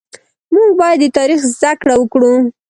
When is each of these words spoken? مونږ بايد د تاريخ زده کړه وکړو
مونږ 0.53 0.71
بايد 0.79 0.99
د 1.01 1.05
تاريخ 1.17 1.39
زده 1.53 1.71
کړه 1.81 1.95
وکړو 1.97 2.33